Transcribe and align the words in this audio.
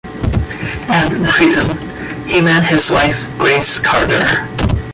At 0.87 1.13
Wheaton, 1.13 1.77
he 2.27 2.41
met 2.41 2.65
his 2.65 2.89
wife 2.89 3.29
Grace 3.37 3.79
Carder. 3.79 4.47